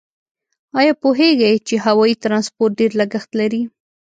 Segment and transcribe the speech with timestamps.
[0.79, 3.61] آیا پوهیږئ چې هوایي ترانسپورت ډېر لګښت لري؟